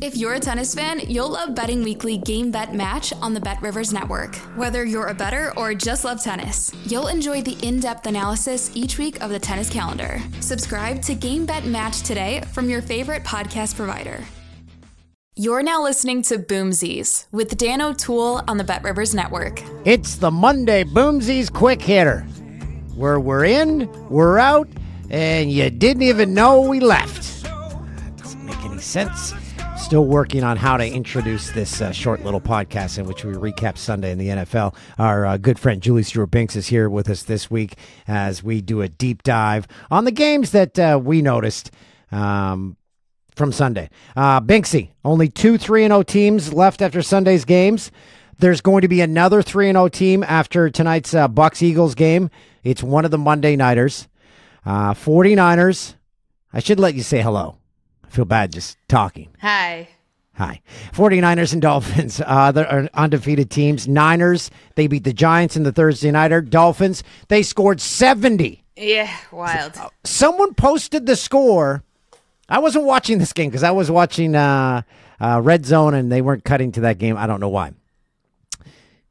If 0.00 0.16
you're 0.16 0.34
a 0.34 0.40
tennis 0.40 0.76
fan, 0.76 1.00
you'll 1.08 1.30
love 1.30 1.56
Betting 1.56 1.82
Weekly 1.82 2.18
Game 2.18 2.52
Bet 2.52 2.72
Match 2.72 3.12
on 3.14 3.34
the 3.34 3.40
Bet 3.40 3.60
Rivers 3.60 3.92
Network. 3.92 4.36
Whether 4.54 4.84
you're 4.84 5.08
a 5.08 5.14
better 5.14 5.52
or 5.56 5.74
just 5.74 6.04
love 6.04 6.22
tennis, 6.22 6.72
you'll 6.86 7.08
enjoy 7.08 7.42
the 7.42 7.58
in 7.66 7.80
depth 7.80 8.06
analysis 8.06 8.70
each 8.76 8.96
week 8.96 9.20
of 9.20 9.30
the 9.30 9.40
tennis 9.40 9.68
calendar. 9.68 10.20
Subscribe 10.38 11.02
to 11.02 11.16
Game 11.16 11.46
Bet 11.46 11.64
Match 11.64 12.02
today 12.02 12.42
from 12.52 12.70
your 12.70 12.80
favorite 12.80 13.24
podcast 13.24 13.74
provider. 13.74 14.22
You're 15.34 15.64
now 15.64 15.82
listening 15.82 16.22
to 16.22 16.38
Boomsies 16.38 17.26
with 17.32 17.56
Dan 17.56 17.80
O'Toole 17.82 18.42
on 18.46 18.56
the 18.56 18.64
Bet 18.64 18.84
Rivers 18.84 19.16
Network. 19.16 19.62
It's 19.84 20.14
the 20.16 20.30
Monday 20.30 20.84
Boomsies 20.84 21.52
Quick 21.52 21.82
Hitter, 21.82 22.20
where 22.94 23.18
we're 23.18 23.46
in, 23.46 23.90
we're 24.08 24.38
out, 24.38 24.68
and 25.10 25.50
you 25.50 25.70
didn't 25.70 26.02
even 26.02 26.34
know 26.34 26.60
we 26.60 26.78
left. 26.78 27.42
Doesn't 28.16 28.44
make 28.44 28.60
any 28.64 28.78
sense. 28.80 29.32
Still 29.78 30.04
working 30.04 30.44
on 30.44 30.58
how 30.58 30.76
to 30.76 30.86
introduce 30.86 31.50
this 31.52 31.80
uh, 31.80 31.92
short 31.92 32.22
little 32.22 32.42
podcast 32.42 32.98
in 32.98 33.06
which 33.06 33.24
we 33.24 33.32
recap 33.32 33.78
Sunday 33.78 34.10
in 34.10 34.18
the 34.18 34.28
NFL. 34.28 34.74
Our 34.98 35.24
uh, 35.24 35.36
good 35.38 35.58
friend 35.58 35.80
Julie 35.80 36.02
Stewart 36.02 36.30
Binks 36.30 36.56
is 36.56 36.66
here 36.66 36.90
with 36.90 37.08
us 37.08 37.22
this 37.22 37.50
week 37.50 37.74
as 38.06 38.42
we 38.42 38.60
do 38.60 38.82
a 38.82 38.88
deep 38.88 39.22
dive 39.22 39.66
on 39.90 40.04
the 40.04 40.10
games 40.10 40.50
that 40.50 40.78
uh, 40.78 41.00
we 41.02 41.22
noticed 41.22 41.70
um, 42.12 42.76
from 43.34 43.50
Sunday. 43.50 43.88
Uh, 44.14 44.42
Binksy, 44.42 44.90
only 45.06 45.28
two 45.28 45.56
3 45.56 45.84
0 45.84 46.02
teams 46.02 46.52
left 46.52 46.82
after 46.82 47.00
Sunday's 47.00 47.46
games. 47.46 47.90
There's 48.38 48.60
going 48.60 48.82
to 48.82 48.88
be 48.88 49.00
another 49.00 49.40
3 49.40 49.68
0 49.68 49.88
team 49.88 50.22
after 50.22 50.68
tonight's 50.68 51.14
uh, 51.14 51.28
Bucs 51.28 51.62
Eagles 51.62 51.94
game. 51.94 52.30
It's 52.62 52.82
one 52.82 53.06
of 53.06 53.10
the 53.10 53.18
Monday 53.18 53.56
Nighters. 53.56 54.06
Uh, 54.66 54.92
49ers. 54.92 55.94
I 56.52 56.60
should 56.60 56.80
let 56.80 56.94
you 56.94 57.02
say 57.02 57.22
hello. 57.22 57.57
I 58.08 58.14
feel 58.14 58.24
bad 58.24 58.52
just 58.52 58.78
talking. 58.88 59.28
Hi. 59.40 59.88
Hi. 60.34 60.62
49ers 60.92 61.52
and 61.52 61.60
Dolphins, 61.60 62.22
uh, 62.26 62.52
they're 62.52 62.88
undefeated 62.94 63.50
teams. 63.50 63.86
Niners, 63.86 64.50
they 64.76 64.86
beat 64.86 65.04
the 65.04 65.12
Giants 65.12 65.56
in 65.56 65.64
the 65.64 65.72
Thursday 65.72 66.10
Nighter. 66.10 66.40
Dolphins, 66.40 67.02
they 67.28 67.42
scored 67.42 67.80
70. 67.80 68.62
Yeah, 68.76 69.14
wild. 69.32 69.76
Someone 70.04 70.54
posted 70.54 71.06
the 71.06 71.16
score. 71.16 71.82
I 72.48 72.60
wasn't 72.60 72.84
watching 72.84 73.18
this 73.18 73.32
game 73.32 73.50
because 73.50 73.64
I 73.64 73.72
was 73.72 73.90
watching 73.90 74.34
uh, 74.34 74.82
uh, 75.20 75.40
Red 75.42 75.66
Zone 75.66 75.94
and 75.94 76.10
they 76.10 76.22
weren't 76.22 76.44
cutting 76.44 76.72
to 76.72 76.80
that 76.82 76.98
game. 76.98 77.16
I 77.16 77.26
don't 77.26 77.40
know 77.40 77.48
why. 77.48 77.72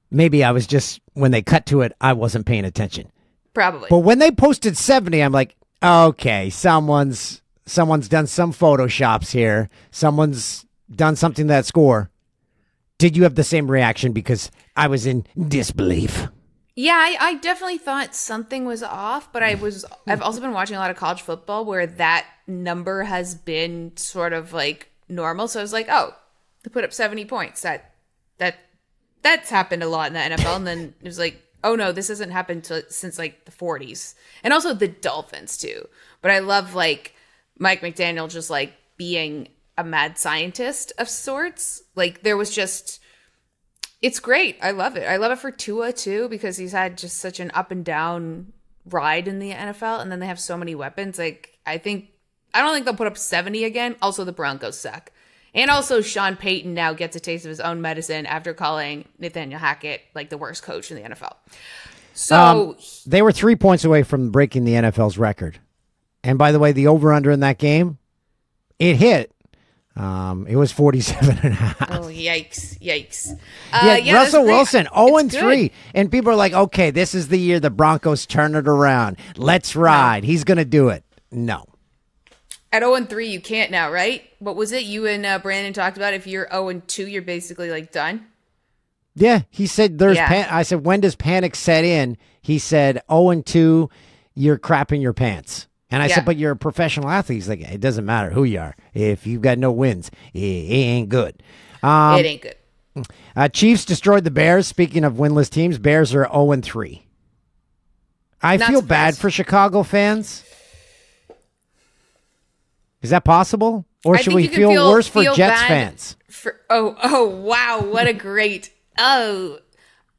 Maybe 0.09 0.43
I 0.43 0.51
was 0.51 0.65
just, 0.65 1.01
when 1.13 1.31
they 1.31 1.41
cut 1.41 1.65
to 1.67 1.81
it, 1.81 1.91
I 1.99 2.13
wasn't 2.13 2.45
paying 2.45 2.63
attention. 2.63 3.11
Probably. 3.53 3.87
But 3.89 3.99
when 3.99 4.19
they 4.19 4.31
posted 4.31 4.77
70, 4.77 5.21
I'm 5.21 5.33
like, 5.33 5.55
okay, 5.83 6.49
someone's 6.49 7.41
someone's 7.67 8.07
done 8.07 8.25
some 8.25 8.51
photoshops 8.51 9.31
here. 9.31 9.69
Someone's 9.91 10.65
done 10.89 11.15
something 11.15 11.45
to 11.45 11.53
that 11.53 11.65
score. 11.65 12.09
Did 12.97 13.15
you 13.15 13.23
have 13.23 13.35
the 13.35 13.43
same 13.43 13.69
reaction? 13.69 14.13
Because 14.13 14.49
I 14.75 14.87
was 14.87 15.05
in 15.05 15.25
disbelief. 15.37 16.27
Yeah, 16.75 16.95
I, 16.95 17.17
I 17.19 17.33
definitely 17.35 17.77
thought 17.77 18.15
something 18.15 18.65
was 18.65 18.81
off, 18.81 19.31
but 19.31 19.43
I 19.43 19.55
was 19.55 19.85
I've 20.07 20.21
also 20.21 20.41
been 20.41 20.53
watching 20.53 20.75
a 20.75 20.79
lot 20.79 20.91
of 20.91 20.97
college 20.97 21.21
football 21.21 21.65
where 21.65 21.85
that 21.85 22.25
number 22.47 23.03
has 23.03 23.35
been 23.35 23.95
sort 23.97 24.33
of 24.33 24.53
like 24.53 24.89
normal. 25.09 25.47
So 25.47 25.59
I 25.59 25.63
was 25.63 25.73
like, 25.73 25.87
oh, 25.89 26.15
they 26.63 26.69
put 26.69 26.83
up 26.83 26.93
70 26.93 27.25
points. 27.25 27.61
That 27.61 27.93
that 28.37 28.57
that's 29.21 29.49
happened 29.49 29.83
a 29.83 29.87
lot 29.87 30.07
in 30.07 30.13
the 30.13 30.37
NFL. 30.37 30.55
And 30.55 30.67
then 30.67 30.93
it 31.01 31.05
was 31.05 31.19
like, 31.19 31.41
oh 31.63 31.75
no, 31.75 31.91
this 31.91 32.07
hasn't 32.07 32.31
happened 32.31 32.63
to, 32.65 32.89
since 32.91 33.17
like 33.17 33.45
the 33.45 33.51
40s. 33.51 34.13
And 34.43 34.53
also 34.53 34.73
the 34.73 34.87
Dolphins 34.87 35.57
too. 35.57 35.87
But 36.21 36.31
I 36.31 36.39
love 36.39 36.75
like 36.75 37.15
Mike 37.59 37.81
McDaniel 37.81 38.29
just 38.29 38.49
like 38.49 38.73
being 38.97 39.49
a 39.77 39.83
mad 39.83 40.17
scientist 40.17 40.93
of 40.97 41.09
sorts. 41.09 41.83
Like 41.95 42.23
there 42.23 42.37
was 42.37 42.53
just 42.53 42.99
it's 44.01 44.19
great. 44.19 44.57
I 44.61 44.71
love 44.71 44.95
it. 44.95 45.07
I 45.07 45.17
love 45.17 45.31
it 45.31 45.39
for 45.39 45.51
Tua 45.51 45.91
too 45.93 46.29
because 46.29 46.57
he's 46.57 46.71
had 46.71 46.97
just 46.97 47.17
such 47.17 47.39
an 47.39 47.51
up 47.53 47.71
and 47.71 47.83
down 47.83 48.53
ride 48.85 49.27
in 49.27 49.39
the 49.39 49.51
NFL 49.51 50.01
and 50.01 50.11
then 50.11 50.19
they 50.19 50.27
have 50.27 50.39
so 50.39 50.57
many 50.57 50.75
weapons. 50.75 51.17
Like 51.17 51.57
I 51.65 51.77
think 51.77 52.09
I 52.53 52.61
don't 52.61 52.73
think 52.73 52.85
they'll 52.85 52.95
put 52.95 53.07
up 53.07 53.17
70 53.17 53.63
again. 53.63 53.95
Also 54.01 54.23
the 54.23 54.31
Broncos 54.31 54.79
suck. 54.79 55.11
And 55.53 55.71
also 55.71 56.01
Sean 56.01 56.35
Payton 56.35 56.73
now 56.73 56.93
gets 56.93 57.15
a 57.15 57.19
taste 57.19 57.45
of 57.45 57.49
his 57.49 57.59
own 57.59 57.81
medicine 57.81 58.25
after 58.25 58.53
calling 58.53 59.05
Nathaniel 59.17 59.59
Hackett 59.59 60.01
like 60.13 60.29
the 60.29 60.37
worst 60.37 60.61
coach 60.63 60.91
in 60.91 60.97
the 61.01 61.09
NFL. 61.09 61.35
So 62.13 62.35
Um, 62.35 62.75
they 63.05 63.21
were 63.21 63.31
three 63.31 63.55
points 63.55 63.83
away 63.83 64.03
from 64.03 64.31
breaking 64.31 64.65
the 64.65 64.73
NFL's 64.73 65.17
record. 65.17 65.59
And 66.23 66.37
by 66.37 66.51
the 66.51 66.59
way, 66.59 66.71
the 66.71 66.87
over 66.87 67.13
under 67.13 67.31
in 67.31 67.39
that 67.41 67.57
game, 67.57 67.97
it 68.79 68.95
hit. 68.97 69.31
Um, 69.95 70.45
it 70.47 70.55
was 70.55 70.71
47 70.71 71.39
and 71.41 71.53
a 71.53 71.55
half. 71.55 71.91
Oh 71.91 72.01
yikes! 72.03 72.77
Yikes! 72.79 73.29
Yeah, 73.71 73.93
Uh, 73.93 73.95
yeah, 73.95 74.13
Russell. 74.13 74.43
Wilson, 74.45 74.87
0 74.93 75.17
and 75.17 75.31
3. 75.31 75.71
And 75.95 76.11
people 76.11 76.31
are 76.31 76.35
like, 76.35 76.53
okay, 76.53 76.91
this 76.91 77.15
is 77.15 77.29
the 77.29 77.39
year 77.39 77.59
the 77.59 77.71
Broncos 77.71 78.27
turn 78.27 78.53
it 78.55 78.67
around. 78.67 79.17
Let's 79.37 79.75
ride. 79.75 80.23
He's 80.23 80.43
going 80.43 80.59
to 80.59 80.65
do 80.65 80.89
it. 80.89 81.03
No. 81.31 81.65
At 82.71 82.83
0 82.83 82.93
and 82.95 83.09
3, 83.09 83.27
you 83.27 83.41
can't 83.41 83.71
now, 83.71 83.91
right? 83.91 84.23
What 84.37 84.55
was 84.55 84.71
it 84.71 84.83
you 84.83 85.07
and 85.07 85.25
uh, 85.25 85.39
Brandon 85.39 85.73
talked 85.73 85.97
about? 85.97 86.13
If 86.13 86.27
you're 86.27 86.47
0 86.51 86.69
and 86.69 86.87
2, 86.87 87.07
you're 87.07 87.21
basically 87.23 87.71
like 87.71 87.91
done. 87.91 88.27
Yeah, 89.15 89.41
he 89.49 89.65
said 89.65 89.97
there's 89.97 90.17
Yeah. 90.17 90.27
pan- 90.27 90.49
I 90.51 90.61
said 90.61 90.85
when 90.85 90.99
does 90.99 91.15
panic 91.15 91.55
set 91.55 91.83
in? 91.83 92.17
He 92.43 92.59
said 92.59 93.01
0 93.09 93.29
and 93.31 93.43
2, 93.43 93.89
you're 94.35 94.59
crapping 94.59 95.01
your 95.01 95.13
pants. 95.13 95.67
And 95.89 96.03
I 96.03 96.07
Yeah. 96.07 96.15
said, 96.15 96.25
but 96.25 96.37
you're 96.37 96.51
a 96.51 96.55
professional 96.57 97.09
athlete. 97.09 97.37
He's 97.37 97.49
like, 97.49 97.61
it 97.61 97.79
doesn't 97.79 98.05
matter 98.05 98.29
who 98.31 98.43
you 98.43 98.59
are. 98.59 98.75
If 98.93 99.25
you've 99.25 99.41
got 99.41 99.57
no 99.57 99.71
wins, 99.71 100.11
it, 100.33 100.39
ain't 100.39 101.09
good. 101.09 101.41
Um, 101.81 102.19
it 102.19 102.25
ain't 102.25 102.41
good. 102.41 102.55
Uh, 103.35 103.47
Chiefs 103.47 103.85
destroyed 103.85 104.23
the 104.23 104.31
Bears. 104.31 104.67
Speaking 104.67 105.03
of 105.03 105.13
winless 105.13 105.49
teams, 105.49 105.77
Bears 105.77 106.13
are 106.15 106.27
0 106.27 106.51
and 106.51 106.63
3. 106.63 107.03
I 108.41 108.57
Not 108.57 108.69
feel 108.69 108.81
bad 108.81 109.17
for 109.17 109.29
Chicago 109.29 109.83
fans. 109.83 110.43
Is 113.01 113.11
that 113.11 113.23
possible? 113.23 113.85
Or 114.03 114.17
should 114.17 114.33
we 114.33 114.47
feel, 114.47 114.71
feel- 114.71 114.89
worse 114.89 115.07
for 115.07 115.21
feel 115.21 115.35
Jets 115.35 115.61
fans? 115.63 116.17
For 116.29 116.59
oh 116.69 116.95
oh 117.03 117.27
wow, 117.27 117.81
what 117.81 118.07
a 118.07 118.13
great 118.13 118.71
oh, 118.97 119.59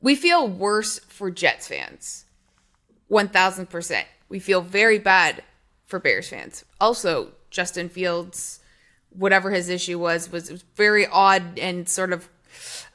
we 0.00 0.14
feel 0.14 0.48
worse 0.48 0.98
for 1.00 1.30
Jets 1.30 1.68
fans, 1.68 2.24
one 3.08 3.28
thousand 3.28 3.70
percent. 3.70 4.06
We 4.28 4.38
feel 4.40 4.60
very 4.60 4.98
bad 4.98 5.42
for 5.88 5.98
Bears 5.98 6.28
fans. 6.28 6.64
Also, 6.80 7.32
Justin 7.50 7.88
Fields, 7.88 8.60
whatever 9.10 9.50
his 9.50 9.68
issue 9.68 9.98
was, 9.98 10.30
was, 10.30 10.52
was 10.52 10.62
very 10.76 11.06
odd 11.06 11.58
and 11.58 11.88
sort 11.88 12.12
of 12.12 12.28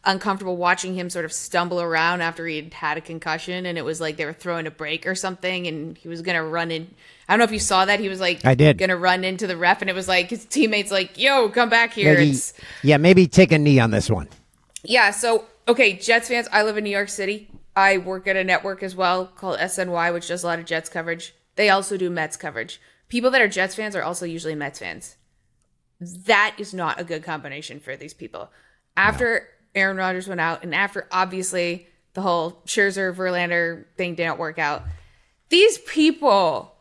uncomfortable 0.06 0.58
watching 0.58 0.94
him 0.96 1.10
sort 1.10 1.26
of 1.26 1.32
stumble 1.34 1.82
around 1.82 2.22
after 2.22 2.46
he 2.46 2.58
had 2.58 2.74
had 2.74 2.98
a 2.98 3.02
concussion, 3.02 3.66
and 3.66 3.78
it 3.78 3.84
was 3.86 4.00
like 4.00 4.18
they 4.18 4.26
were 4.26 4.34
throwing 4.34 4.68
a 4.68 4.72
break 4.72 5.08
or 5.08 5.16
something, 5.16 5.68
and 5.68 5.98
he 5.98 6.08
was 6.08 6.22
gonna 6.22 6.44
run 6.44 6.72
in. 6.72 6.94
I 7.28 7.34
don't 7.34 7.40
know 7.40 7.46
if 7.46 7.52
you 7.52 7.60
saw 7.60 7.86
that. 7.86 8.00
He 8.00 8.10
was 8.10 8.20
like, 8.20 8.46
I 8.46 8.54
did. 8.56 8.78
gonna 8.78 8.98
run 8.98 9.24
into 9.24 9.48
the 9.48 9.58
ref, 9.58 9.82
and 9.82 9.90
it 9.90 9.96
was 9.96 10.08
like 10.08 10.30
his 10.30 10.46
teammates 10.46 10.92
like, 10.92 11.18
"Yo, 11.18 11.50
come 11.50 11.70
back 11.70 11.94
here." 11.94 12.14
Maybe, 12.16 12.32
It's 12.32 12.54
yeah, 12.84 12.98
maybe 12.98 13.28
take 13.28 13.52
a 13.52 13.58
knee 13.58 13.80
on 13.80 13.92
this 13.92 14.10
one. 14.10 14.28
yeah, 14.84 15.12
so 15.12 15.46
okay, 15.68 15.94
Jets 15.94 16.28
fans, 16.28 16.48
I 16.52 16.64
live 16.64 16.78
in 16.78 16.84
New 16.84 16.90
York 16.90 17.10
City. 17.10 17.50
I 17.76 17.98
work 17.98 18.28
at 18.28 18.36
a 18.36 18.44
network 18.44 18.84
as 18.84 18.96
well 18.96 19.26
called 19.26 19.58
SNY, 19.58 20.14
which 20.14 20.28
does 20.28 20.44
a 20.44 20.48
lot 20.48 20.60
of 20.60 20.66
Jets 20.66 20.90
coverage. 20.90 21.34
They 21.56 21.70
also 21.70 21.98
do 21.98 22.10
Mets 22.10 22.38
coverage. 22.38 22.82
People 23.10 23.32
that 23.32 23.42
are 23.42 23.48
Jets 23.48 23.76
fans 23.76 23.96
are 23.96 24.04
also 24.04 24.26
usually 24.26 24.56
Mets 24.56 24.80
fans. 24.80 25.18
That 26.00 26.56
is 26.58 26.74
not 26.74 27.00
a 27.00 27.04
good 27.04 27.24
combination 27.24 27.80
for 27.80 27.96
these 27.96 28.14
people. 28.14 28.52
After 28.98 29.48
Aaron 29.76 29.98
Rodgers 29.98 30.28
went 30.28 30.42
out, 30.42 30.64
and 30.64 30.74
after 30.74 31.08
obviously 31.12 31.88
the 32.14 32.22
whole 32.22 32.62
Scherzer 32.66 33.14
Verlander 33.16 33.86
thing 33.98 34.16
didn't 34.16 34.40
work 34.40 34.60
out, 34.60 34.84
these 35.50 35.78
people 35.80 36.76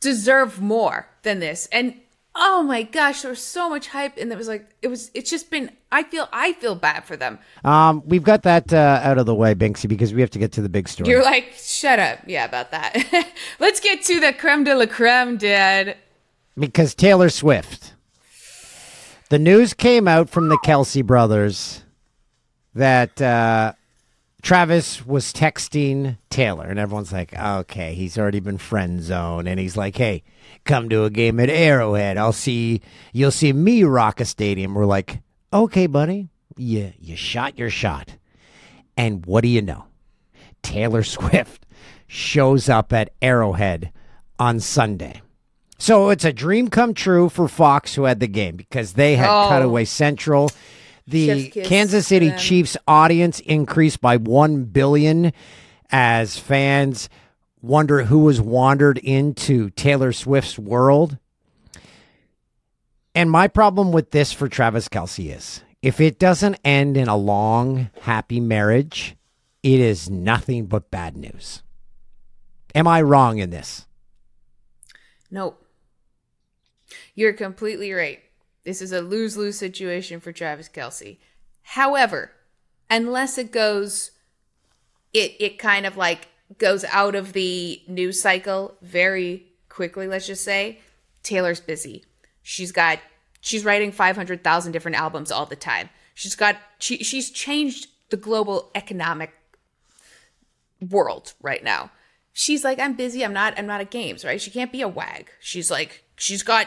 deserve 0.00 0.60
more 0.60 1.08
than 1.22 1.40
this. 1.40 1.66
And 1.72 2.00
oh 2.34 2.62
my 2.62 2.82
gosh, 2.82 3.22
there 3.22 3.30
was 3.30 3.40
so 3.40 3.68
much 3.68 3.88
hype, 3.88 4.16
and 4.16 4.32
it 4.32 4.38
was 4.38 4.48
like 4.48 4.74
it 4.82 4.88
was. 4.88 5.10
It's 5.14 5.30
just 5.30 5.50
been. 5.50 5.70
I 5.92 6.02
feel. 6.02 6.28
I 6.32 6.52
feel 6.54 6.74
bad 6.74 7.04
for 7.04 7.16
them. 7.16 7.38
Um, 7.64 8.02
we've 8.06 8.22
got 8.22 8.42
that 8.42 8.72
uh, 8.72 9.00
out 9.02 9.18
of 9.18 9.26
the 9.26 9.34
way, 9.34 9.54
Binksy, 9.54 9.88
because 9.88 10.12
we 10.12 10.20
have 10.20 10.30
to 10.30 10.38
get 10.38 10.52
to 10.52 10.62
the 10.62 10.68
big 10.68 10.88
story. 10.88 11.10
You're 11.10 11.22
like, 11.22 11.52
shut 11.56 11.98
up. 11.98 12.20
Yeah, 12.26 12.44
about 12.44 12.70
that. 12.72 12.96
Let's 13.58 13.80
get 13.80 14.02
to 14.04 14.20
the 14.20 14.32
creme 14.32 14.64
de 14.64 14.74
la 14.74 14.86
creme, 14.86 15.36
Dad. 15.36 15.96
because 16.58 16.94
Taylor 16.94 17.28
Swift. 17.28 17.92
The 19.30 19.38
news 19.38 19.72
came 19.74 20.06
out 20.06 20.28
from 20.28 20.48
the 20.48 20.58
Kelce 20.58 21.04
brothers 21.04 21.82
that 22.74 23.20
uh, 23.22 23.72
Travis 24.44 25.06
was 25.06 25.32
texting 25.32 26.18
Taylor, 26.28 26.66
and 26.66 26.78
everyone's 26.78 27.14
like, 27.14 27.32
okay, 27.32 27.94
he's 27.94 28.18
already 28.18 28.40
been 28.40 28.58
friend 28.58 29.02
zoned. 29.02 29.48
And 29.48 29.58
he's 29.58 29.74
like, 29.74 29.96
hey, 29.96 30.22
come 30.64 30.90
to 30.90 31.04
a 31.04 31.10
game 31.10 31.40
at 31.40 31.48
Arrowhead. 31.48 32.18
I'll 32.18 32.34
see, 32.34 32.82
you'll 33.14 33.30
see 33.30 33.54
me 33.54 33.84
rock 33.84 34.20
a 34.20 34.26
stadium. 34.26 34.74
We're 34.74 34.84
like, 34.84 35.22
okay, 35.50 35.86
buddy, 35.86 36.28
you, 36.58 36.92
you 37.00 37.16
shot 37.16 37.58
your 37.58 37.70
shot. 37.70 38.16
And 38.98 39.24
what 39.24 39.40
do 39.40 39.48
you 39.48 39.62
know? 39.62 39.86
Taylor 40.62 41.02
Swift 41.04 41.64
shows 42.06 42.68
up 42.68 42.92
at 42.92 43.14
Arrowhead 43.22 43.92
on 44.38 44.60
Sunday. 44.60 45.22
So 45.78 46.10
it's 46.10 46.24
a 46.26 46.34
dream 46.34 46.68
come 46.68 46.92
true 46.92 47.30
for 47.30 47.48
Fox, 47.48 47.94
who 47.94 48.04
had 48.04 48.20
the 48.20 48.28
game, 48.28 48.56
because 48.56 48.92
they 48.92 49.16
had 49.16 49.30
Oh. 49.30 49.48
Cutaway 49.48 49.86
Central. 49.86 50.50
The 51.06 51.50
Kansas 51.50 52.06
City. 52.06 52.32
Chiefs 52.38 52.76
audience 52.88 53.40
increased 53.40 54.00
by 54.00 54.16
1 54.16 54.64
billion 54.64 55.32
as 55.90 56.38
fans 56.38 57.08
wonder 57.60 58.04
who 58.04 58.26
has 58.28 58.40
wandered 58.40 58.98
into 58.98 59.70
Taylor 59.70 60.12
Swift's 60.12 60.58
world. 60.58 61.18
And 63.14 63.30
my 63.30 63.48
problem 63.48 63.92
with 63.92 64.10
this 64.10 64.32
for 64.32 64.48
Travis 64.48 64.88
Kelce 64.88 65.34
is 65.34 65.62
if 65.82 66.00
it 66.00 66.18
doesn't 66.18 66.58
end 66.64 66.96
in 66.96 67.08
a 67.08 67.16
long, 67.16 67.90
happy 68.02 68.40
marriage, 68.40 69.16
it 69.62 69.80
is 69.80 70.10
nothing 70.10 70.66
but 70.66 70.90
bad 70.90 71.16
news. 71.16 71.62
Am 72.74 72.88
I 72.88 73.02
wrong 73.02 73.38
in 73.38 73.50
this? 73.50 73.86
Nope. 75.30 75.64
You're 77.14 77.32
completely 77.32 77.92
right. 77.92 78.20
This 78.64 78.80
is 78.80 78.92
a 78.92 79.00
lose 79.00 79.36
lose 79.36 79.58
situation 79.58 80.20
for 80.20 80.32
Travis 80.32 80.68
Kelce. 80.68 81.18
However, 81.62 82.32
unless 82.90 83.38
it 83.38 83.52
goes, 83.52 84.10
it 85.12 85.34
it 85.38 85.58
kind 85.58 85.86
of 85.86 85.96
like 85.96 86.28
goes 86.58 86.84
out 86.84 87.14
of 87.14 87.32
the 87.32 87.82
news 87.86 88.20
cycle 88.20 88.76
very 88.82 89.46
quickly. 89.68 90.06
Let's 90.06 90.26
just 90.26 90.44
say 90.44 90.80
Taylor's 91.22 91.60
busy. 91.60 92.04
She's 92.42 92.72
got 92.72 92.98
she's 93.40 93.64
writing 93.64 93.92
five 93.92 94.16
hundred 94.16 94.42
thousand 94.42 94.72
different 94.72 94.96
albums 94.96 95.30
all 95.30 95.46
the 95.46 95.56
time. 95.56 95.90
She's 96.14 96.36
got 96.36 96.56
she 96.78 96.98
she's 97.04 97.30
changed 97.30 97.88
the 98.10 98.16
global 98.16 98.70
economic 98.74 99.32
world 100.80 101.34
right 101.42 101.64
now. 101.64 101.90
She's 102.32 102.64
like, 102.64 102.78
I'm 102.78 102.94
busy. 102.94 103.24
I'm 103.24 103.32
not. 103.32 103.54
I'm 103.58 103.66
not 103.66 103.80
at 103.80 103.90
games. 103.90 104.24
Right? 104.24 104.40
She 104.40 104.50
can't 104.50 104.72
be 104.72 104.82
a 104.82 104.88
wag. 104.88 105.30
She's 105.40 105.70
like, 105.70 106.04
she's 106.16 106.42
got, 106.42 106.66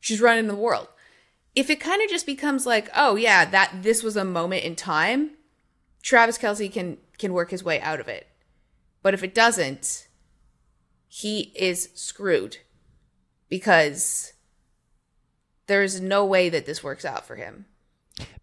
she's 0.00 0.20
running 0.20 0.46
the 0.46 0.54
world. 0.54 0.88
If 1.54 1.68
it 1.68 1.80
kind 1.80 2.02
of 2.02 2.08
just 2.08 2.26
becomes 2.26 2.64
like, 2.66 2.88
oh 2.96 3.16
yeah, 3.16 3.44
that 3.44 3.82
this 3.82 4.02
was 4.02 4.16
a 4.16 4.24
moment 4.24 4.64
in 4.64 4.74
time, 4.74 5.32
Travis 6.02 6.38
Kelce 6.38 6.72
can 6.72 6.98
can 7.18 7.32
work 7.32 7.50
his 7.50 7.62
way 7.62 7.80
out 7.80 8.00
of 8.00 8.08
it. 8.08 8.26
But 9.02 9.14
if 9.14 9.22
it 9.22 9.34
doesn't, 9.34 10.08
he 11.08 11.52
is 11.54 11.90
screwed 11.94 12.58
because 13.48 14.32
there's 15.66 16.00
no 16.00 16.24
way 16.24 16.48
that 16.48 16.66
this 16.66 16.82
works 16.82 17.04
out 17.04 17.26
for 17.26 17.36
him. 17.36 17.66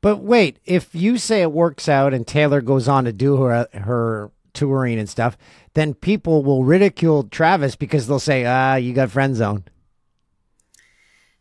But 0.01 0.17
wait, 0.17 0.59
if 0.65 0.93
you 0.93 1.17
say 1.17 1.41
it 1.41 1.51
works 1.51 1.89
out 1.89 2.13
and 2.13 2.25
Taylor 2.25 2.61
goes 2.61 2.87
on 2.87 3.05
to 3.05 3.13
do 3.13 3.37
her 3.37 3.67
her 3.73 4.31
touring 4.53 4.99
and 4.99 5.09
stuff, 5.09 5.37
then 5.73 5.93
people 5.93 6.43
will 6.43 6.63
ridicule 6.63 7.23
Travis 7.23 7.75
because 7.75 8.07
they'll 8.07 8.19
say, 8.19 8.45
"Ah, 8.45 8.75
you 8.75 8.93
got 8.93 9.11
friend 9.11 9.35
zone." 9.35 9.63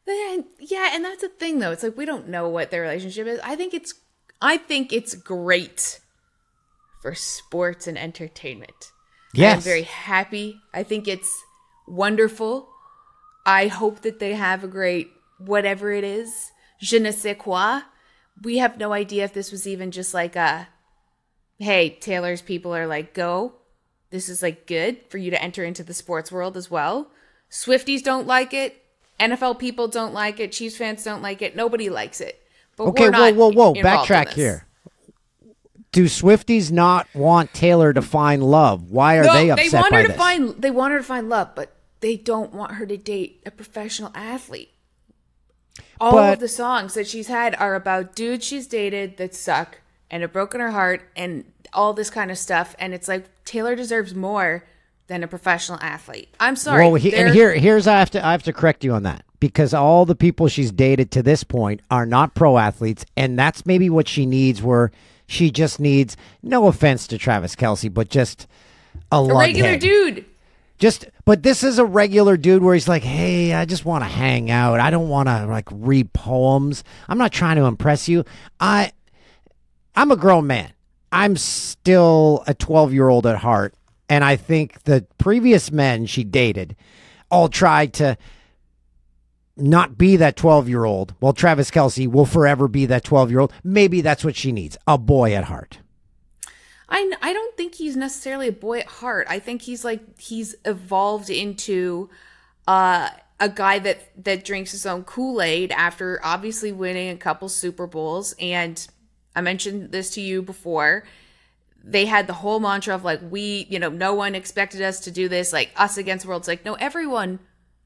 Then 0.07 0.45
yeah, 0.71 0.91
and 0.93 1.05
that's 1.05 1.23
the 1.23 1.29
thing 1.29 1.59
though. 1.59 1.73
It's 1.73 1.83
like 1.83 1.97
we 1.97 2.05
don't 2.05 2.29
know 2.29 2.49
what 2.49 2.71
their 2.71 2.83
relationship 2.83 3.27
is. 3.27 3.41
I 3.43 3.57
think 3.57 3.75
it's 3.75 3.95
I 4.41 4.57
think 4.57 4.93
it's 4.93 5.15
great 5.15 6.01
for 7.03 7.15
sports 7.15 7.87
and 7.87 7.99
entertainment. 7.99 8.93
I'm 9.35 9.41
Yes. 9.41 9.65
very 9.65 9.83
happy. 9.83 10.61
I 10.73 10.83
think 10.83 11.07
it's 11.07 11.31
wonderful. 11.87 12.69
I 13.47 13.67
hope 13.69 14.01
that 14.03 14.19
they 14.19 14.35
have 14.35 14.65
a 14.65 14.69
great 14.69 15.11
whatever 15.39 15.91
it 15.93 16.05
is. 16.05 16.51
Je 16.81 16.99
ne 16.99 17.11
sais 17.13 17.37
quoi. 17.39 17.83
We 18.43 18.59
have 18.59 18.79
no 18.79 18.93
idea 18.93 19.25
if 19.25 19.33
this 19.35 19.51
was 19.51 19.67
even 19.67 19.91
just 19.91 20.15
like 20.15 20.37
a 20.37 20.69
hey, 21.61 21.91
Taylor's 21.91 22.41
people 22.43 22.73
are 22.75 22.87
like, 22.87 23.15
go. 23.15 23.55
This 24.11 24.29
is 24.29 24.43
like 24.43 24.67
good 24.67 24.99
for 25.11 25.19
you 25.19 25.31
to 25.33 25.43
enter 25.43 25.65
into 25.65 25.83
the 25.83 25.93
sports 25.93 26.31
world 26.31 26.57
as 26.57 26.71
well. 26.71 27.11
Swifties 27.51 28.03
don't 28.03 28.27
like 28.29 28.55
it. 28.55 28.81
NFL 29.21 29.59
people 29.59 29.89
don't 29.89 30.15
like 30.15 30.39
it. 30.41 30.53
Chiefs 30.53 30.77
fans 30.77 31.03
don't 31.05 31.23
like 31.23 31.43
it. 31.43 31.57
Nobody 31.57 31.89
likes 31.91 32.21
it. 32.21 32.43
But 32.77 32.85
Okay, 32.89 33.11
we're 33.11 33.33
whoa, 33.35 33.51
whoa, 33.51 33.73
whoa! 33.73 33.75
Backtrack 33.75 34.31
here. 34.35 34.67
Do 35.91 36.05
Swifties 36.05 36.71
not 36.71 37.09
want 37.15 37.53
Taylor 37.55 37.93
to 37.93 38.03
find 38.03 38.43
love? 38.43 38.91
Why 38.91 39.17
are 39.17 39.25
no, 39.25 39.33
they 39.33 39.51
upset 39.51 39.71
they 39.71 39.79
want 39.79 39.95
her 39.95 40.03
to 40.03 40.09
this? 40.09 40.17
find 40.17 40.49
they 40.63 40.71
want 40.71 40.93
her 40.93 40.99
to 40.99 41.05
find 41.05 41.29
love, 41.29 41.51
but 41.57 41.75
they 42.01 42.17
don't 42.17 42.55
want 42.55 42.73
her 42.73 42.87
to 42.87 42.97
date 42.97 43.43
a 43.47 43.51
professional 43.51 44.13
athlete. 44.15 44.71
All 46.01 46.13
But- 46.13 46.35
of 46.35 46.41
the 46.41 46.49
songs 46.49 46.95
that 46.95 47.09
she's 47.09 47.27
had 47.29 47.57
are 47.57 47.75
about 47.75 48.15
dudes 48.15 48.45
she's 48.45 48.67
dated 48.67 49.17
that 49.17 49.35
suck 49.35 49.81
and 50.11 50.23
have 50.23 50.33
broken 50.33 50.61
her 50.61 50.71
heart 50.71 51.03
and 51.17 51.45
all 51.73 51.93
this 51.93 52.11
kind 52.11 52.31
of 52.31 52.39
stuff. 52.39 52.77
And 52.79 52.95
it's 52.95 53.09
like 53.09 53.25
Taylor 53.45 53.75
deserves 53.75 54.15
more 54.15 54.65
than 55.09 55.23
a 55.23 55.29
professional 55.29 55.79
athlete. 55.81 56.29
I'm 56.39 56.57
sorry. 56.57 56.87
Well, 56.87 56.95
he, 56.95 57.15
and 57.15 57.35
here, 57.35 57.53
here's 57.55 57.87
I 57.87 57.99
have 57.99 58.11
to 58.13 58.25
I 58.25 58.33
have 58.33 58.45
to 58.45 58.53
correct 58.53 58.85
you 58.85 58.93
on 58.93 59.03
that 59.03 59.25
because 59.41 59.75
all 59.75 60.05
the 60.07 60.15
people 60.15 60.49
she's 60.49 60.71
dated 60.71 61.11
to 61.13 61.23
this 61.23 61.43
point 61.45 61.81
are 61.91 62.07
not 62.07 62.35
pro 62.35 62.59
athletes, 62.59 63.05
and 63.17 63.39
that's 63.39 63.67
maybe 63.67 63.91
what 63.91 64.07
she 64.07 64.27
needs. 64.27 64.63
Where 64.63 64.93
she 65.27 65.51
just 65.51 65.79
needs, 65.81 66.17
no 66.43 66.67
offense 66.69 67.07
to 67.09 67.19
Travis 67.19 67.55
Kelce, 67.55 67.93
but 67.93 68.09
just 68.09 68.47
a, 69.13 69.17
a 69.17 69.35
regular 69.39 69.71
head. 69.71 69.81
dude. 69.81 70.25
Just, 70.79 71.07
but 71.25 71.43
this 71.43 71.65
is 71.65 71.79
a 71.81 71.85
regular 71.85 72.37
dude 72.37 72.63
where 72.63 72.73
he's 72.73 72.87
like, 72.89 73.03
hey, 73.03 73.53
I 73.53 73.65
just 73.65 73.85
want 73.85 74.05
to 74.05 74.09
hang 74.09 74.49
out. 74.51 74.79
I 74.79 74.91
don't 74.91 75.09
want 75.09 75.29
to 75.29 75.47
like 75.47 75.67
read 75.73 76.13
poems. 76.13 76.85
I'm 77.09 77.19
not 77.19 77.33
trying 77.33 77.57
to 77.57 77.65
impress 77.65 78.09
you. 78.09 78.25
I, 78.61 78.93
I'm 79.97 80.13
a 80.13 80.17
grown 80.17 80.47
man. 80.47 80.73
I'm 81.11 81.37
still 81.37 82.45
a 82.47 82.55
12 82.55 82.95
year 82.95 83.09
old 83.09 83.27
at 83.27 83.39
heart. 83.39 83.75
And 84.09 84.25
I 84.25 84.37
think 84.37 84.85
the 84.85 85.07
previous 85.19 85.71
men 85.71 86.07
she 86.07 86.25
dated 86.25 86.77
all 87.31 87.49
tried 87.49 87.93
to 87.95 88.17
not 89.57 89.99
be 89.99 90.17
that 90.17 90.37
12 90.37 90.69
year 90.69 90.85
old. 90.85 91.15
Well, 91.21 91.33
Travis 91.33 91.71
Kelce 91.71 92.07
will 92.07 92.27
forever 92.27 92.69
be 92.69 92.87
that 92.87 93.05
12 93.05 93.31
year 93.31 93.41
old. 93.41 93.53
Maybe 93.63 94.01
that's 94.01 94.25
what 94.25 94.37
she 94.37 94.53
needs 94.53 94.77
a 94.87 94.97
boy 94.97 95.35
at 95.35 95.45
heart. 95.45 95.81
I, 96.89 97.13
I 97.21 97.33
don't 97.33 97.57
think 97.57 97.75
he's 97.75 97.97
necessarily 97.97 98.49
a 98.49 98.53
boy 98.53 98.79
at 98.79 98.87
heart. 98.87 99.27
I 99.29 99.39
think 99.41 99.63
he's 99.63 99.85
like 99.85 100.19
he's 100.19 100.55
evolved 100.65 101.29
into 101.29 102.09
uh, 102.67 103.11
a 103.41 103.49
guy 103.49 103.79
that 103.81 104.25
that 104.25 104.45
drinks 104.45 104.73
his 104.73 104.87
own 104.87 105.05
Kool 105.05 105.43
Aid 105.43 105.71
after 105.73 106.21
obviously 106.23 106.73
winning 106.73 107.11
a 107.11 107.17
couple 107.17 107.49
Super 107.49 107.87
Bowls. 107.87 108.35
And 108.41 108.87
I 109.37 109.43
mentioned 109.43 109.93
this 109.93 110.11
to 110.11 110.21
you 110.21 110.41
before. 110.41 111.05
They 111.91 112.05
had 112.05 112.27
the 112.27 112.35
whole 112.35 112.61
mantra 112.61 112.95
of 112.95 113.03
like 113.03 113.21
we, 113.31 113.67
you 113.71 113.79
know, 113.79 113.89
no 113.89 114.13
one 114.15 114.35
expected 114.35 114.83
us 114.83 115.01
to 115.01 115.11
do 115.11 115.29
this, 115.29 115.53
like 115.53 115.71
us 115.77 115.97
against 115.97 116.25
the 116.25 116.29
world. 116.29 116.43
It's 116.43 116.49
like 116.49 116.65
no, 116.65 116.75
everyone, 116.75 117.39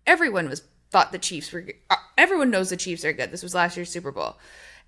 everyone 0.07 0.49
was 0.49 0.63
thought 0.91 1.13
the 1.13 1.19
Chiefs 1.19 1.53
were. 1.53 1.65
Uh, 1.89 1.97
everyone 2.19 2.51
knows 2.51 2.71
the 2.71 2.77
Chiefs 2.77 3.05
are 3.05 3.13
good. 3.13 3.31
This 3.31 3.43
was 3.43 3.55
last 3.55 3.77
year's 3.77 3.91
Super 3.91 4.11
Bowl, 4.11 4.39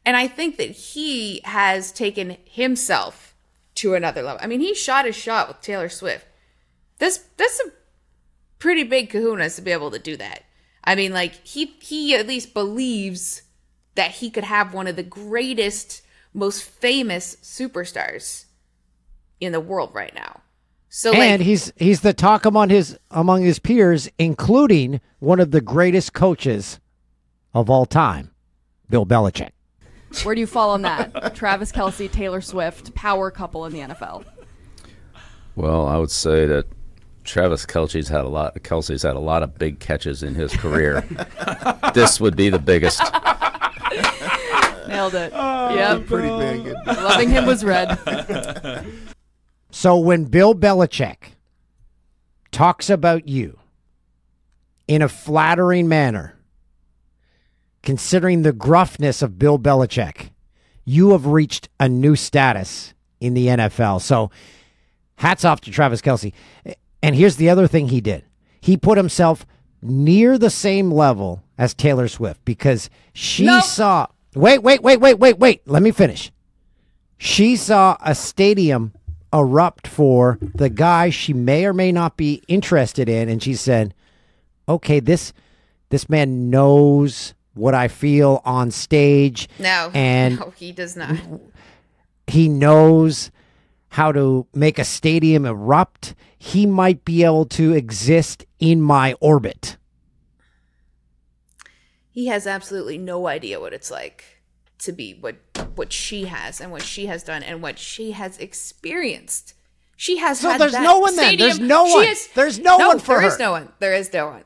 and 0.05 0.17
I 0.17 0.27
think 0.27 0.57
that 0.57 0.71
he 0.71 1.41
has 1.45 1.93
taken 1.93 2.39
himself 2.45 3.35
to 3.77 3.95
another 3.95 4.23
level. 4.23 4.41
I 4.43 4.47
mean, 4.47 4.61
he 4.61 4.75
shot 4.75 5.07
his 5.07 5.17
shot 5.17 5.49
with 5.49 5.61
Taylor 5.61 5.89
Swift. 5.89 6.27
That's 6.99 7.19
that's 7.37 7.61
a 7.61 7.71
pretty 8.59 8.83
big 8.83 9.11
kahunas 9.11 9.57
to 9.57 9.63
be 9.63 9.73
able 9.73 9.91
to 9.93 9.99
do 9.99 10.17
that. 10.17 10.43
I 10.83 10.95
mean, 10.95 11.13
like 11.13 11.47
he 11.47 11.77
he 11.81 12.17
at 12.17 12.27
least 12.27 12.53
believes 12.53 13.43
that 13.95 14.13
he 14.13 14.31
could 14.31 14.45
have 14.45 14.75
one 14.75 14.87
of 14.87 14.97
the 14.97 15.03
greatest, 15.03 16.03
most 16.33 16.63
famous 16.63 17.37
superstars 17.37 18.47
in 19.41 19.53
the 19.53 19.61
world 19.61 19.91
right 19.95 20.15
now. 20.15 20.41
So 20.89 21.11
like 21.11 21.21
and 21.21 21.43
he's 21.43 21.73
he's 21.77 22.03
the 22.03 22.13
talk 22.13 22.45
among 22.45 22.69
his 22.71 22.97
among 23.11 23.43
his 23.43 23.59
peers, 23.59 24.09
including 24.19 25.01
one 25.19 25.41
of 25.41 25.51
the 25.51 25.61
greatest 25.61 26.13
coaches 26.13 26.79
of 27.53 27.69
all 27.69 27.85
time, 27.85 28.31
Bill 28.89 29.05
Belichick. 29.05 29.51
Where 30.23 30.37
do 30.37 30.41
you 30.41 30.47
fall 30.47 30.71
on 30.71 30.83
that? 30.83 31.35
Travis 31.35 31.73
Kelce, 31.73 32.11
Taylor 32.11 32.41
Swift, 32.41 32.95
power 32.95 33.31
couple 33.33 33.67
in 33.67 33.73
the 33.73 33.81
NFL. 33.81 34.25
Well, 35.57 35.87
I 35.87 35.97
would 35.97 36.13
say 36.13 36.47
that 36.47 36.67
Travis 37.25 37.67
Kelce's 37.67 38.09
had 38.09 38.25
a 38.25 38.29
lot. 38.29 38.55
Kelce's 38.63 39.03
had 39.03 39.17
a 39.17 39.21
lot 39.21 39.43
of 39.43 39.59
big 39.59 39.81
catches 39.81 40.23
in 40.23 40.35
his 40.35 40.55
career. 40.55 41.01
this 41.95 42.21
would 42.21 42.37
be 42.37 42.51
the 42.51 42.59
biggest. 42.59 43.01
Nailed 44.89 45.15
it. 45.15 45.33
Oh, 45.35 45.75
yeah, 45.75 45.99
Pretty 46.07 46.29
big. 46.29 46.75
Loving 46.87 47.31
him 47.31 47.47
was 47.47 47.65
red. 47.65 47.99
So 49.75 49.99
when 49.99 50.27
Bill 50.27 50.55
Belichick 50.55 51.17
talks 52.53 52.89
about 52.89 53.27
you 53.27 53.59
in 54.87 55.03
a 55.03 55.09
flattering 55.09 55.89
manner, 55.89 56.37
considering 57.83 58.43
the 58.43 58.53
gruffness 58.53 59.21
of 59.21 59.37
Bill 59.37 59.59
Belichick, 59.59 60.31
you 60.85 61.11
have 61.11 61.27
reached 61.27 61.71
a 61.81 61.89
new 61.89 62.15
status 62.15 62.95
in 63.21 63.35
the 63.35 63.49
NFL. 63.49 64.01
So 64.01 64.31
hats 65.17 65.45
off 65.45 65.61
to 65.63 65.73
Travis 65.73 66.01
Kelce. 66.01 66.33
And 67.03 67.17
here's 67.17 67.35
the 67.35 67.51
other 67.51 67.67
thing 67.67 67.89
he 67.89 68.01
did 68.01 68.23
he 68.61 68.77
put 68.77 68.97
himself 68.97 69.45
near 69.83 70.39
the 70.39 70.51
same 70.51 70.93
level 70.93 71.43
as 71.59 71.75
Taylor 71.75 72.07
Swift 72.07 72.45
because 72.45 72.89
she 73.13 73.45
Nope. 73.45 73.65
saw. 73.65 74.07
Wait, 74.37 74.63
wait, 74.63 74.85
wait, 74.85 75.01
wait, 75.01 75.19
wait, 75.19 75.37
wait. 75.41 75.63
Let 75.67 75.83
me 75.83 75.91
finish. 75.91 76.31
She 77.19 77.57
saw 77.57 77.97
a 78.01 78.15
stadium 78.15 78.93
erupt 79.35 79.87
for 79.89 80.39
the 80.41 80.71
guy 80.71 81.11
she 81.11 81.33
may 81.35 81.67
or 81.67 81.75
may 81.75 81.91
not 81.91 82.17
be 82.17 82.41
interested 82.47 83.09
in, 83.09 83.29
and 83.29 83.43
she 83.43 83.55
said, 83.55 83.93
"Okay, 84.69 85.01
this 85.01 85.33
this 85.91 86.09
man 86.09 86.49
knows 86.51 87.35
what 87.55 87.75
I 87.75 87.89
feel 87.89 88.41
on 88.45 88.71
stage, 88.71 89.49
No, 89.59 89.91
and 89.93 90.39
no, 90.39 90.51
he 90.57 90.73
does 90.73 90.97
not. 90.97 91.17
he 92.27 92.49
knows 92.49 93.31
how 93.89 94.11
to 94.13 94.47
make 94.55 94.79
a 94.79 94.85
stadium 94.85 95.45
erupt. 95.45 96.15
He 96.39 96.65
might 96.67 97.05
be 97.05 97.25
able 97.25 97.47
to 97.47 97.73
exist 97.73 98.45
in 98.61 98.81
my 98.81 99.15
orbit." 99.21 99.77
He 102.11 102.27
has 102.27 102.47
absolutely 102.47 102.97
no 102.99 103.27
idea 103.27 103.59
what 103.59 103.73
it's 103.73 103.91
like 103.91 104.34
to 104.81 104.93
be 104.93 105.15
what 105.15 105.37
what 105.77 105.93
she 105.93 106.25
has 106.27 106.61
and 106.61 106.71
what 106.71 106.83
she 106.83 107.07
has 107.07 107.23
done 107.23 107.43
and 107.43 107.63
what 107.63 107.79
she 107.79 108.13
has 108.13 108.39
experienced. 108.39 109.55
She 109.97 110.19
has 110.19 110.41
So 110.41 110.51
had 110.51 110.61
there's 110.61 110.73
no 110.73 110.99
one 110.99 111.17
then. 111.17 111.37
There's 111.37 111.61
no 111.61 111.85
one. 111.85 112.07
There's 112.35 112.59
no 112.59 112.79
one 112.79 112.99
for 112.99 113.15
There 113.15 113.17
her. 113.17 113.21
There 113.23 113.29
is 113.33 113.39
no 113.39 113.51
one. 113.53 113.69
There 113.79 113.95
is 113.95 114.13
no 114.13 114.27
one. 114.27 114.45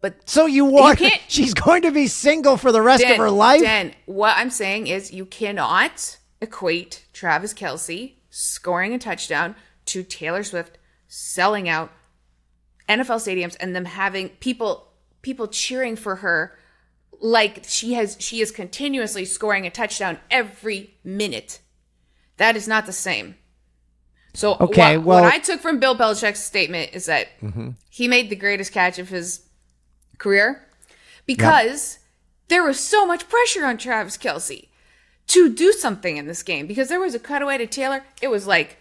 But 0.00 0.28
So 0.28 0.46
you 0.46 0.64
want 0.64 0.98
can't- 0.98 1.20
she's 1.28 1.52
going 1.54 1.82
to 1.82 1.90
be 1.90 2.06
single 2.06 2.56
for 2.56 2.72
the 2.72 2.80
rest 2.80 3.02
Dan, 3.02 3.12
of 3.12 3.18
her 3.18 3.30
life? 3.30 3.60
Dan, 3.60 3.92
what 4.06 4.36
I'm 4.36 4.50
saying 4.50 4.86
is 4.86 5.12
you 5.12 5.26
cannot 5.26 6.16
equate 6.40 7.04
Travis 7.12 7.52
Kelce 7.52 8.14
scoring 8.30 8.94
a 8.94 8.98
touchdown 8.98 9.54
to 9.86 10.02
Taylor 10.02 10.42
Swift 10.42 10.78
selling 11.06 11.68
out 11.68 11.90
NFL 12.88 13.16
stadiums 13.20 13.56
and 13.60 13.76
them 13.76 13.84
having 13.84 14.30
people 14.30 14.88
people 15.22 15.46
cheering 15.48 15.96
for 15.96 16.16
her 16.16 16.56
like 17.20 17.64
she 17.66 17.92
has 17.94 18.16
she 18.18 18.40
is 18.40 18.50
continuously 18.50 19.24
scoring 19.24 19.66
a 19.66 19.70
touchdown 19.70 20.18
every 20.30 20.94
minute. 21.04 21.60
That 22.38 22.56
is 22.56 22.66
not 22.66 22.86
the 22.86 22.92
same. 22.92 23.36
So 24.32 24.56
Okay, 24.60 24.96
what, 24.96 25.06
well- 25.06 25.22
what 25.24 25.34
I 25.34 25.38
took 25.38 25.60
from 25.60 25.78
Bill 25.80 25.96
Belichick's 25.96 26.40
statement 26.40 26.90
is 26.94 27.06
that 27.06 27.28
he 27.90 28.08
made 28.08 28.30
the 28.30 28.36
greatest 28.36 28.72
catch 28.72 28.98
of 28.98 29.08
his 29.08 29.42
career 30.18 30.66
because 31.26 31.98
there 32.48 32.62
was 32.62 32.78
so 32.80 33.06
much 33.06 33.28
pressure 33.28 33.64
on 33.64 33.76
Travis 33.76 34.16
Kelce 34.16 34.68
to 35.28 35.52
do 35.52 35.72
something 35.72 36.16
in 36.16 36.26
this 36.26 36.42
game 36.42 36.66
because 36.66 36.88
there 36.88 37.00
was 37.00 37.14
a 37.14 37.18
cutaway 37.18 37.58
to 37.58 37.66
Taylor. 37.66 38.04
It 38.20 38.28
was 38.28 38.46
like 38.46 38.78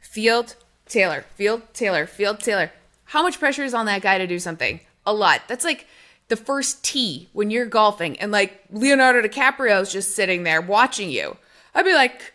Field, 0.00 0.56
Taylor, 0.86 1.24
Field, 1.34 1.62
Taylor, 1.74 2.06
Field, 2.06 2.40
Taylor. 2.40 2.72
How 3.04 3.22
much 3.22 3.38
pressure 3.38 3.62
is 3.64 3.74
on 3.74 3.86
that 3.86 4.02
guy 4.02 4.18
to 4.18 4.26
do 4.26 4.38
something? 4.38 4.80
A 5.06 5.12
lot. 5.12 5.42
That's 5.48 5.64
like 5.64 5.86
the 6.28 6.36
first 6.36 6.82
tee 6.84 7.28
when 7.32 7.50
you're 7.50 7.66
golfing 7.66 8.18
and 8.18 8.32
like 8.32 8.64
Leonardo 8.70 9.20
DiCaprio 9.26 9.82
is 9.82 9.92
just 9.92 10.14
sitting 10.14 10.44
there 10.44 10.60
watching 10.60 11.10
you. 11.10 11.36
I'd 11.74 11.84
be 11.84 11.94
like, 11.94 12.32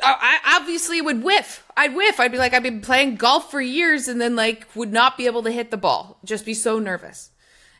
I 0.00 0.38
obviously 0.56 1.00
would 1.00 1.22
whiff. 1.24 1.64
I'd 1.76 1.94
whiff. 1.94 2.20
I'd 2.20 2.32
be 2.32 2.38
like, 2.38 2.54
I've 2.54 2.62
been 2.62 2.80
playing 2.80 3.16
golf 3.16 3.50
for 3.50 3.60
years 3.60 4.06
and 4.06 4.20
then 4.20 4.36
like 4.36 4.66
would 4.74 4.92
not 4.92 5.16
be 5.16 5.26
able 5.26 5.42
to 5.42 5.50
hit 5.50 5.70
the 5.70 5.76
ball. 5.76 6.18
Just 6.24 6.44
be 6.44 6.54
so 6.54 6.78
nervous. 6.78 7.30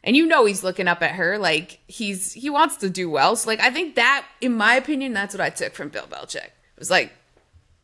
And 0.03 0.17
you 0.17 0.27
know 0.27 0.45
he's 0.45 0.65
looking 0.65 0.89
up 0.89 1.03
at 1.03 1.13
her 1.13 1.39
like 1.39 1.81
he's 1.87 2.33
he 2.33 2.51
wants 2.51 2.77
to 2.79 2.91
do 2.91 3.11
well. 3.11 3.37
So 3.37 3.49
like 3.49 3.61
I 3.61 3.71
think 3.71 3.95
that, 3.97 4.27
in 4.41 4.53
my 4.53 4.75
opinion, 4.75 5.13
that's 5.13 5.35
what 5.35 5.41
I 5.41 5.51
took 5.51 5.75
from 5.75 5.91
Bill 5.91 6.07
Belichick. 6.07 6.37
It 6.37 6.79
was 6.79 6.91
like 6.91 7.13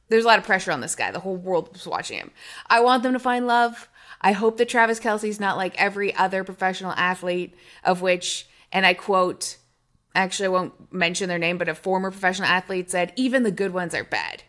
there's 0.08 0.24
a 0.24 0.28
lot 0.28 0.38
of 0.38 0.44
pressure 0.44 0.72
on 0.72 0.80
this 0.80 0.94
guy. 0.94 1.10
The 1.10 1.20
whole 1.20 1.36
world 1.36 1.72
was 1.72 1.86
watching 1.86 2.18
him. 2.18 2.30
I 2.68 2.80
want 2.80 3.02
them 3.02 3.12
to 3.14 3.18
find 3.18 3.46
love. 3.46 3.88
I 4.24 4.32
hope 4.32 4.56
that 4.56 4.70
Travis 4.70 4.98
Kelce's 4.98 5.38
not 5.38 5.58
like 5.58 5.78
every 5.78 6.14
other 6.14 6.44
professional 6.44 6.92
athlete, 6.92 7.54
of 7.84 8.00
which, 8.00 8.48
and 8.72 8.86
I 8.86 8.94
quote, 8.94 9.58
actually 10.14 10.46
I 10.46 10.48
won't 10.48 10.92
mention 10.92 11.28
their 11.28 11.38
name, 11.38 11.58
but 11.58 11.68
a 11.68 11.74
former 11.74 12.10
professional 12.10 12.48
athlete 12.48 12.90
said, 12.90 13.12
even 13.16 13.42
the 13.42 13.50
good 13.50 13.74
ones 13.74 13.94
are 13.94 14.02
bad. 14.02 14.42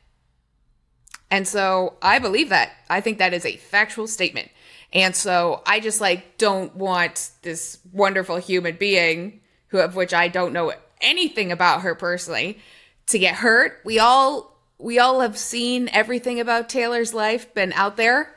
And 1.30 1.46
so 1.46 1.98
I 2.02 2.20
believe 2.20 2.48
that. 2.50 2.72
I 2.90 3.02
think 3.02 3.18
that 3.18 3.34
is 3.34 3.46
a 3.46 3.58
factual 3.58 4.08
statement. 4.08 4.50
And 4.94 5.14
so 5.14 5.62
I 5.66 5.82
just 5.82 6.00
like 6.00 6.38
don't 6.38 6.74
want 6.78 7.32
this 7.42 7.80
wonderful 7.92 8.38
human 8.38 8.78
being 8.78 9.42
who 9.68 9.80
of 9.80 9.98
which 9.98 10.14
I 10.14 10.30
don't 10.30 10.54
know 10.54 10.72
anything 11.02 11.52
about 11.52 11.82
her 11.82 11.96
personally 11.96 12.60
to 13.08 13.20
get 13.20 13.36
hurt. 13.36 13.82
We 13.84 14.00
all 14.00 14.56
we 14.78 15.00
all 15.00 15.20
have 15.20 15.38
seen 15.38 15.90
everything 15.92 16.40
about 16.40 16.70
Taylor's 16.70 17.14
life, 17.14 17.54
been 17.54 17.74
out 17.74 17.98
there. 17.98 18.35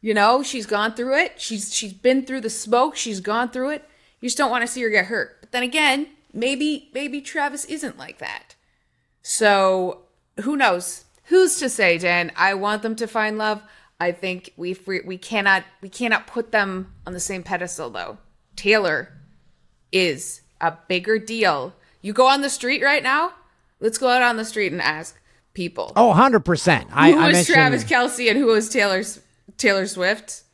You 0.00 0.14
know, 0.14 0.42
she's 0.42 0.66
gone 0.66 0.94
through 0.94 1.16
it. 1.18 1.40
She's 1.40 1.74
she's 1.74 1.92
been 1.92 2.24
through 2.24 2.40
the 2.40 2.50
smoke. 2.50 2.96
She's 2.96 3.20
gone 3.20 3.50
through 3.50 3.70
it. 3.70 3.88
You 4.20 4.28
just 4.28 4.38
don't 4.38 4.50
want 4.50 4.62
to 4.62 4.66
see 4.66 4.82
her 4.82 4.90
get 4.90 5.06
hurt. 5.06 5.38
But 5.40 5.52
then 5.52 5.62
again, 5.62 6.08
maybe 6.32 6.90
maybe 6.94 7.20
Travis 7.20 7.64
isn't 7.66 7.98
like 7.98 8.18
that. 8.18 8.54
So 9.22 10.02
who 10.42 10.56
knows? 10.56 11.04
Who's 11.24 11.58
to 11.58 11.68
say, 11.68 11.98
Dan? 11.98 12.32
I 12.36 12.54
want 12.54 12.82
them 12.82 12.96
to 12.96 13.06
find 13.06 13.36
love. 13.38 13.62
I 14.00 14.12
think 14.12 14.52
we 14.56 14.76
we 15.04 15.18
cannot 15.18 15.64
we 15.82 15.90
cannot 15.90 16.26
put 16.26 16.50
them 16.52 16.94
on 17.06 17.12
the 17.12 17.20
same 17.20 17.42
pedestal 17.42 17.90
though. 17.90 18.18
Taylor 18.56 19.12
is 19.92 20.40
a 20.60 20.74
bigger 20.88 21.18
deal. 21.18 21.74
You 22.00 22.12
go 22.14 22.26
on 22.26 22.40
the 22.40 22.48
street 22.50 22.82
right 22.82 23.02
now. 23.02 23.32
Let's 23.80 23.98
go 23.98 24.08
out 24.08 24.22
on 24.22 24.36
the 24.36 24.44
street 24.44 24.72
and 24.72 24.80
ask 24.80 25.18
people 25.52 25.92
Oh, 25.96 26.12
100%. 26.14 26.86
I, 26.92 27.12
who 27.12 27.18
I 27.18 27.26
was 27.26 27.34
mentioned, 27.34 27.54
Travis 27.54 27.84
Kelce 27.84 28.28
and 28.30 28.38
who 28.38 28.46
was 28.46 28.68
Taylor's 28.68 29.20
Taylor 29.56 29.86
Swift. 29.86 30.44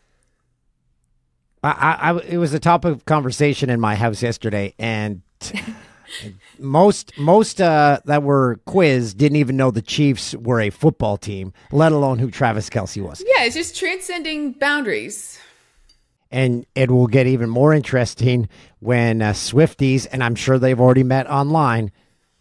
I, 1.63 2.13
I, 2.13 2.19
it 2.21 2.39
was 2.39 2.55
a 2.55 2.61
topic 2.61 2.93
of 2.93 3.05
conversation 3.07 3.71
in 3.71 3.81
my 3.81 3.97
house 3.97 4.23
yesterday, 4.23 4.75
and 4.79 5.23
most 6.59 7.17
most 7.19 7.61
uh, 7.61 7.99
that 8.05 8.23
were 8.23 8.61
quizzed 8.67 9.19
didn't 9.19 9.37
even 9.37 9.57
know 9.57 9.71
the 9.71 9.83
Chiefs 9.83 10.35
were 10.37 10.61
a 10.61 10.71
football 10.71 11.17
team, 11.17 11.53
let 11.73 11.93
alone 11.93 12.19
who 12.19 12.31
Travis 12.31 12.71
Kelce 12.71 13.03
was. 13.03 13.23
Yeah, 13.27 13.45
it's 13.45 13.57
just 13.57 13.77
transcending 13.77 14.53
boundaries. 14.53 15.41
And 16.31 16.67
it 16.75 16.91
will 16.91 17.07
get 17.07 17.27
even 17.27 17.49
more 17.49 17.73
interesting 17.73 18.49
when 18.81 19.23
uh, 19.23 19.33
Swifties, 19.33 20.07
and 20.11 20.23
I'm 20.23 20.35
sure 20.35 20.59
they've 20.59 20.81
already 20.81 21.05
met 21.05 21.29
online, 21.31 21.93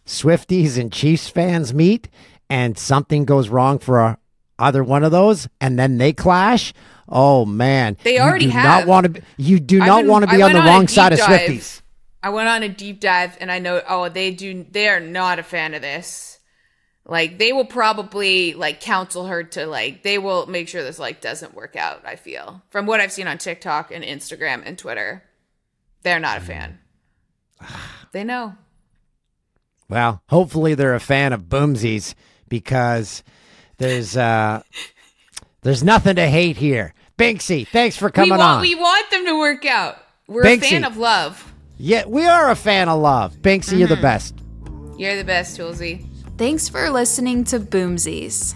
Swifties 0.04 0.76
and 0.76 0.92
Chiefs 0.92 1.28
fans 1.28 1.72
meet, 1.72 2.08
and 2.50 2.76
something 2.76 3.24
goes 3.24 3.48
wrong 3.48 3.78
for 3.78 4.00
uh, 4.00 4.16
either 4.58 4.82
one 4.82 5.04
of 5.04 5.12
those, 5.12 5.48
and 5.60 5.78
then 5.78 5.98
they 5.98 6.12
clash. 6.12 6.72
Oh 7.08 7.44
man, 7.46 7.96
They 8.02 8.18
already 8.18 8.46
You 8.46 8.50
do 8.50 8.56
have. 8.56 8.80
Not 8.80 8.86
want 8.88 9.04
to. 9.04 9.08
be, 9.10 9.20
You 9.36 9.60
do 9.60 9.80
I've 9.80 9.86
not 9.86 10.00
been- 10.02 10.10
want 10.10 10.28
to 10.28 10.36
be 10.36 10.42
on 10.42 10.52
the 10.52 10.62
a 10.62 10.66
wrong 10.66 10.88
side 10.88 11.12
of. 11.12 11.20
Swifties. 11.20 11.82
I 12.22 12.30
went 12.30 12.48
on 12.48 12.64
a 12.64 12.68
deep 12.68 12.98
dive 12.98 13.36
and 13.40 13.52
I 13.52 13.60
know 13.60 13.80
oh 13.88 14.08
they 14.08 14.32
do 14.32 14.66
they 14.68 14.88
are 14.88 14.98
not 14.98 15.38
a 15.38 15.44
fan 15.44 15.74
of 15.74 15.82
this. 15.82 16.40
Like 17.04 17.38
they 17.38 17.52
will 17.52 17.64
probably 17.66 18.54
like 18.54 18.80
counsel 18.80 19.26
her 19.26 19.44
to 19.44 19.66
like 19.66 20.02
they 20.02 20.18
will 20.18 20.46
make 20.46 20.66
sure 20.66 20.82
this 20.82 20.98
like 20.98 21.20
doesn't 21.20 21.54
work 21.54 21.76
out, 21.76 22.04
I 22.04 22.16
feel. 22.16 22.62
From 22.70 22.86
what 22.86 23.00
I've 23.00 23.12
seen 23.12 23.28
on 23.28 23.38
TikTok 23.38 23.92
and 23.92 24.02
Instagram 24.02 24.62
and 24.66 24.76
Twitter. 24.76 25.22
They're 26.02 26.18
not 26.18 26.38
a 26.38 26.40
mm. 26.40 26.46
fan. 26.46 26.78
They 28.12 28.24
know. 28.24 28.54
Well, 29.90 30.22
hopefully 30.28 30.74
they're 30.74 30.94
a 30.94 31.00
fan 31.00 31.32
of 31.34 31.42
Boomsies 31.50 32.14
because 32.48 33.22
there's 33.78 34.16
uh 34.16 34.62
there's 35.62 35.82
nothing 35.82 36.16
to 36.16 36.28
hate 36.28 36.56
here. 36.56 36.94
Binksy, 37.18 37.66
thanks 37.66 37.96
for 37.96 38.10
coming 38.10 38.32
we 38.32 38.38
want 38.38 38.42
on. 38.42 38.60
we 38.60 38.74
want 38.74 39.10
them 39.10 39.24
to 39.26 39.38
work 39.38 39.64
out. 39.64 39.98
We're 40.26 40.42
Banksy. 40.44 40.56
a 40.56 40.70
fan 40.70 40.84
of 40.84 40.96
love. 40.96 41.52
yeah, 41.78 42.04
we 42.06 42.26
are 42.26 42.50
a 42.50 42.56
fan 42.56 42.88
of 42.88 43.00
love. 43.00 43.34
Binksy, 43.36 43.78
you're 43.78 43.88
the 43.88 43.96
best. 43.96 44.34
You're 44.98 45.16
the 45.16 45.24
best, 45.24 45.58
Toolsy. 45.58 46.06
Thanks 46.38 46.68
for 46.68 46.90
listening 46.90 47.44
to 47.44 47.60
Boomsies. 47.60 48.54